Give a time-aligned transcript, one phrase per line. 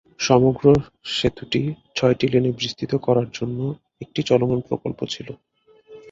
[0.19, 0.65] সমগ্র
[1.11, 1.61] সেতুটি
[1.95, 3.59] ছয়টি লেনে বিস্তৃত করার জন্য
[4.01, 5.27] একটি চলমান প্রকল্প ছিল।